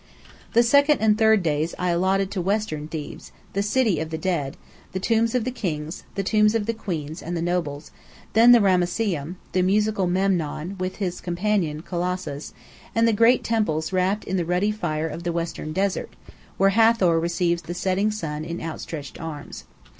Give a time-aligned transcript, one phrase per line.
[0.53, 4.57] The second and third days I allotted to western Thebes, the city of the dead:
[4.93, 7.91] the tombs of the Kings, the tombs of the Queens and the Nobles;
[8.33, 12.51] then the Ramesseum, the "Musical Memnon" with his companion Colossus,
[12.95, 16.09] and the great temples wrapped in the ruddy fire of the western desert,
[16.57, 19.65] where Hathor receives the setting sun in outstretched arms.